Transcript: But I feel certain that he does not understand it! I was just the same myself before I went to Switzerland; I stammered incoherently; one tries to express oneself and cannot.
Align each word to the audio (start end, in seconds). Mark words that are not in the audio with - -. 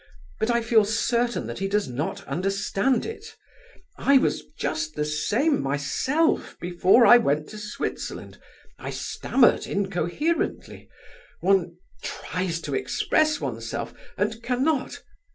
But 0.39 0.49
I 0.49 0.63
feel 0.63 0.83
certain 0.83 1.45
that 1.45 1.59
he 1.59 1.67
does 1.67 1.87
not 1.87 2.27
understand 2.27 3.05
it! 3.05 3.35
I 3.99 4.17
was 4.17 4.41
just 4.57 4.95
the 4.95 5.05
same 5.05 5.61
myself 5.61 6.57
before 6.59 7.05
I 7.05 7.19
went 7.19 7.47
to 7.49 7.59
Switzerland; 7.59 8.39
I 8.79 8.89
stammered 8.89 9.67
incoherently; 9.67 10.89
one 11.39 11.77
tries 12.01 12.59
to 12.61 12.73
express 12.73 13.39
oneself 13.39 13.93
and 14.17 14.41
cannot. 14.41 15.03